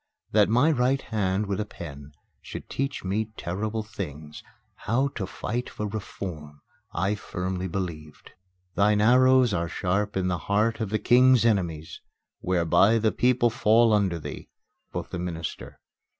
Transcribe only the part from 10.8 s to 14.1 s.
the King's enemies, whereby the people fall